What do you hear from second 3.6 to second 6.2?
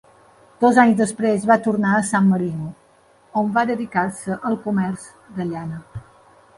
va dedicar-se al comerç de llana.